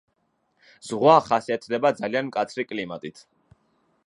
[0.87, 3.27] ზღვა ხასიათდება ძალიან მკაცრი კლიმატით.